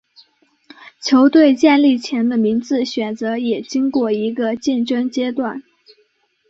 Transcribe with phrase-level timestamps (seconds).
[1.03, 5.61] 球队建立前的名字选择也经过一个竞争阶段。